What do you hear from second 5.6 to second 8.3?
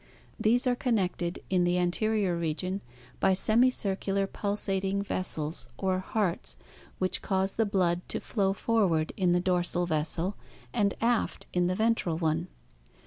or" hearts" which cause the blood to